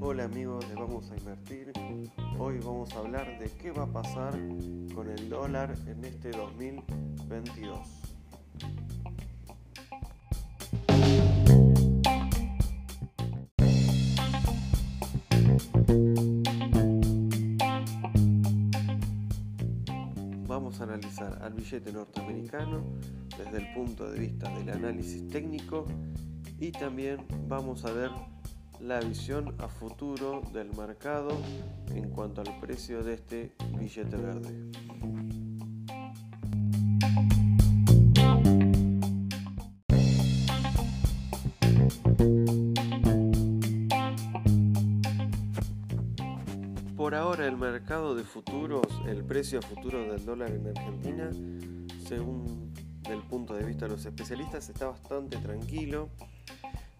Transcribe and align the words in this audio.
Hola 0.00 0.24
amigos 0.24 0.68
de 0.68 0.76
Vamos 0.76 1.10
a 1.10 1.16
Invertir. 1.16 1.72
Hoy 2.38 2.60
vamos 2.60 2.94
a 2.94 2.98
hablar 3.00 3.36
de 3.40 3.50
qué 3.50 3.72
va 3.72 3.82
a 3.82 3.92
pasar 3.92 4.32
con 4.94 5.10
el 5.10 5.28
dólar 5.28 5.74
en 5.88 6.04
este 6.04 6.30
2022. 6.30 8.03
Vamos 20.74 20.90
a 20.90 20.94
analizar 20.94 21.38
al 21.40 21.52
billete 21.52 21.92
norteamericano 21.92 22.82
desde 23.38 23.58
el 23.58 23.74
punto 23.74 24.10
de 24.10 24.18
vista 24.18 24.50
del 24.58 24.70
análisis 24.70 25.28
técnico 25.28 25.86
y 26.58 26.72
también 26.72 27.24
vamos 27.46 27.84
a 27.84 27.92
ver 27.92 28.10
la 28.80 28.98
visión 28.98 29.54
a 29.60 29.68
futuro 29.68 30.42
del 30.52 30.76
mercado 30.76 31.30
en 31.94 32.10
cuanto 32.10 32.40
al 32.40 32.58
precio 32.58 33.04
de 33.04 33.14
este 33.14 33.54
billete 33.78 34.16
verde. 34.16 35.23
Ahora 47.14 47.46
el 47.46 47.56
mercado 47.56 48.16
de 48.16 48.24
futuros, 48.24 48.86
el 49.06 49.22
precio 49.22 49.60
a 49.60 49.62
futuro 49.62 50.02
del 50.12 50.24
dólar 50.24 50.50
en 50.50 50.66
Argentina, 50.66 51.30
según 52.06 52.74
del 53.02 53.22
punto 53.22 53.54
de 53.54 53.64
vista 53.64 53.86
de 53.86 53.92
los 53.92 54.04
especialistas, 54.04 54.68
está 54.68 54.88
bastante 54.88 55.36
tranquilo. 55.36 56.08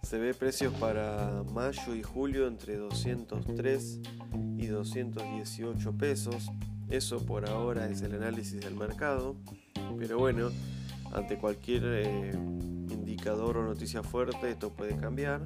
Se 0.03 0.19
ve 0.19 0.33
precios 0.33 0.73
para 0.75 1.43
mayo 1.53 1.97
y 1.97 2.03
julio 2.03 2.47
entre 2.47 2.77
203 2.77 4.01
y 4.57 4.67
218 4.67 5.93
pesos. 5.99 6.51
Eso 6.89 7.19
por 7.27 7.49
ahora 7.49 7.89
es 7.89 8.01
el 8.03 8.15
análisis 8.15 8.61
del 8.61 8.77
mercado. 8.77 9.35
Pero 9.99 10.19
bueno, 10.19 10.51
ante 11.13 11.39
cualquier 11.39 11.83
eh, 11.87 12.31
indicador 12.35 13.57
o 13.57 13.65
noticia 13.65 14.05
fuerte 14.05 14.51
esto 14.51 14.71
puede 14.71 14.97
cambiar. 14.97 15.43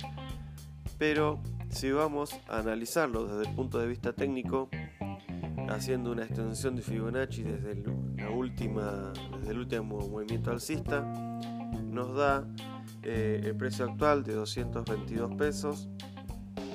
Pero 0.99 1.41
si 1.71 1.91
vamos 1.91 2.39
a 2.49 2.59
analizarlo 2.59 3.27
desde 3.27 3.51
el 3.51 3.55
punto 3.55 3.79
de 3.79 3.87
vista 3.87 4.13
técnico, 4.13 4.69
haciendo 5.69 6.13
una 6.13 6.25
extensión 6.25 6.77
de 6.77 6.83
Fibonacci 6.83 7.43
desde 7.43 7.73
el, 7.73 7.85
la 8.17 8.31
última, 8.31 9.13
desde 9.39 9.53
el 9.53 9.59
último 9.59 9.99
movimiento 10.09 10.51
alcista, 10.51 11.03
nos 11.85 12.15
da 12.17 12.47
eh, 13.03 13.41
el 13.45 13.57
precio 13.57 13.85
actual 13.85 14.25
de 14.25 14.35
222 14.35 15.35
pesos 15.35 15.89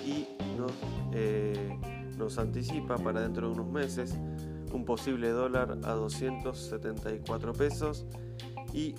y 0.05 0.27
nos, 0.57 0.71
eh, 1.11 1.77
nos 2.17 2.37
anticipa 2.37 2.97
para 2.97 3.21
dentro 3.21 3.47
de 3.47 3.53
unos 3.53 3.71
meses 3.71 4.15
un 4.71 4.85
posible 4.85 5.29
dólar 5.29 5.77
a 5.83 5.93
274 5.93 7.53
pesos. 7.53 8.05
Y 8.73 8.95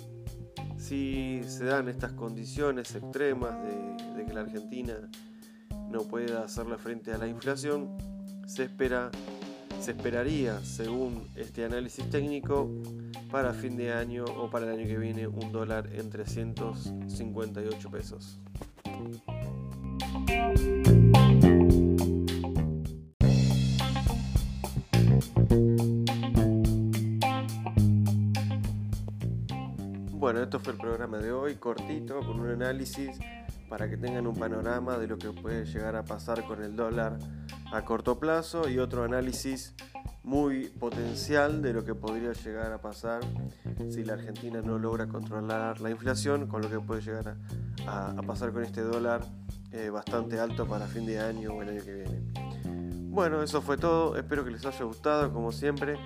si 0.77 1.41
se 1.45 1.65
dan 1.65 1.89
estas 1.89 2.13
condiciones 2.13 2.95
extremas 2.95 3.55
de 3.63 4.25
que 4.25 4.33
la 4.33 4.41
Argentina 4.41 5.09
no 5.89 6.03
pueda 6.03 6.43
hacerle 6.43 6.77
frente 6.77 7.11
a 7.11 7.17
la 7.17 7.27
inflación, 7.27 7.97
se 8.45 8.63
espera 8.63 9.11
se 9.79 9.91
esperaría, 9.91 10.59
según 10.63 11.27
este 11.35 11.63
análisis 11.63 12.09
técnico, 12.09 12.71
para 13.29 13.53
fin 13.53 13.75
de 13.75 13.93
año 13.93 14.25
o 14.25 14.49
para 14.49 14.65
el 14.65 14.79
año 14.79 14.87
que 14.87 14.97
viene 14.97 15.27
un 15.27 15.51
dólar 15.51 15.89
en 15.93 16.09
358 16.09 17.91
pesos. 17.91 18.39
Bueno, 30.13 30.41
esto 30.41 30.59
fue 30.59 30.73
el 30.73 30.79
programa 30.79 31.19
de 31.19 31.31
hoy, 31.31 31.55
cortito, 31.57 32.21
con 32.21 32.39
un 32.39 32.49
análisis 32.49 33.19
para 33.69 33.89
que 33.89 33.97
tengan 33.97 34.27
un 34.27 34.35
panorama 34.35 34.97
de 34.97 35.07
lo 35.07 35.17
que 35.17 35.31
puede 35.31 35.65
llegar 35.65 35.95
a 35.95 36.03
pasar 36.03 36.45
con 36.45 36.63
el 36.63 36.75
dólar 36.75 37.17
a 37.71 37.83
corto 37.83 38.19
plazo 38.19 38.69
y 38.69 38.79
otro 38.79 39.03
análisis 39.03 39.73
muy 40.23 40.69
potencial 40.69 41.61
de 41.61 41.73
lo 41.73 41.85
que 41.85 41.93
podría 41.93 42.33
llegar 42.33 42.71
a 42.73 42.81
pasar 42.81 43.21
si 43.89 44.03
la 44.03 44.13
Argentina 44.13 44.61
no 44.61 44.79
logra 44.79 45.07
controlar 45.07 45.79
la 45.81 45.91
inflación, 45.91 46.47
con 46.47 46.61
lo 46.61 46.69
que 46.69 46.79
puede 46.79 47.01
llegar 47.01 47.37
a, 47.85 48.09
a, 48.09 48.21
pasar 48.23 48.51
con 48.51 48.63
este 48.63 48.81
dólar 48.81 49.21
eh, 49.71 49.89
bastante 49.89 50.39
alto 50.39 50.65
para 50.65 50.87
fin 50.87 51.05
de 51.05 51.19
año 51.19 51.53
o 51.53 51.61
el 51.61 51.69
año 51.69 51.83
que 51.83 51.93
viene. 51.93 52.21
Bueno, 53.09 53.41
eso 53.43 53.61
fue 53.61 53.77
todo, 53.77 54.17
espero 54.17 54.43
que 54.43 54.51
les 54.51 54.65
haya 54.65 54.83
gustado, 54.83 55.31
como 55.31 55.51
siempre. 55.51 55.97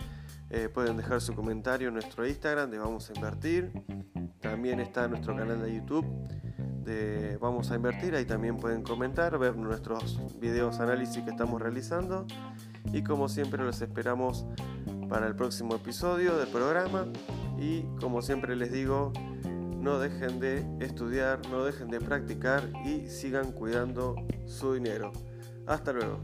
Eh, 0.52 0.68
pueden 0.68 0.98
dejar 0.98 1.22
su 1.22 1.34
comentario 1.34 1.90
en 1.90 1.94
nuestro 1.94 2.28
Instagram 2.28 2.72
de 2.72 2.80
Vamos 2.80 3.10
a 3.10 3.14
Invertir. 3.14 3.72
También 4.42 4.80
está 4.80 5.08
nuestro 5.08 5.36
canal 5.36 5.62
de 5.62 5.76
YouTube 5.76 6.06
de 6.84 7.38
Vamos 7.38 7.72
a 7.72 7.76
Invertir. 7.76 8.16
Ahí 8.16 8.26
también 8.26 8.58
pueden 8.58 8.84
comentar, 8.84 9.38
ver 9.38 9.56
nuestros 9.58 10.20
videos 10.40 10.80
análisis 10.80 11.24
que 11.24 11.30
estamos 11.30 11.62
realizando. 11.62 12.26
Y 12.94 13.04
como 13.04 13.30
siempre 13.30 13.64
los 13.64 13.82
esperamos 13.82 14.46
para 15.10 15.28
el 15.28 15.36
próximo 15.36 15.76
episodio 15.76 16.38
del 16.38 16.48
programa. 16.50 17.06
Y 17.58 17.84
como 18.00 18.22
siempre 18.22 18.56
les 18.56 18.72
digo, 18.72 19.12
no 19.80 20.00
dejen 20.00 20.40
de 20.40 20.66
estudiar, 20.80 21.40
no 21.50 21.64
dejen 21.64 21.90
de 21.90 22.00
practicar 22.00 22.64
y 22.86 23.08
sigan 23.08 23.52
cuidando 23.52 24.16
su 24.46 24.74
dinero. 24.74 25.12
Hasta 25.66 25.94
luego. 25.94 26.20